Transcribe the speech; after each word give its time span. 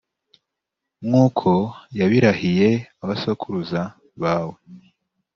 nk’uko 1.07 1.49
yabirahiye 1.99 2.69
abasokuruza 3.03 3.81
bawe, 4.21 4.55